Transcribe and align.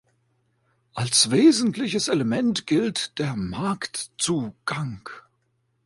Als 0.95 1.29
wesentliches 1.29 2.07
Element 2.07 2.65
gilt 2.65 3.19
der 3.19 3.35
Marktzugang. 3.35 5.07